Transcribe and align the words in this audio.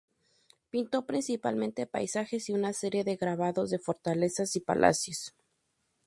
Pintó 0.71 1.05
principalmente 1.05 1.85
paisajes 1.85 2.49
y 2.49 2.53
una 2.53 2.73
serie 2.73 3.03
de 3.03 3.17
grabados 3.17 3.69
de 3.69 3.77
fortalezas 3.77 4.55
y 4.55 4.59
palacios. 4.59 5.35